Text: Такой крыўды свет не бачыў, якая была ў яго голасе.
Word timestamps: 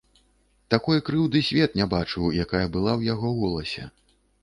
Такой 0.73 1.01
крыўды 1.09 1.43
свет 1.49 1.77
не 1.81 1.87
бачыў, 1.93 2.27
якая 2.47 2.65
была 2.75 2.91
ў 2.99 3.01
яго 3.15 3.35
голасе. 3.45 3.91